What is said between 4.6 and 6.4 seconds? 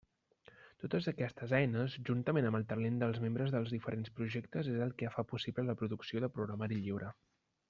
és el que fa possible la producció de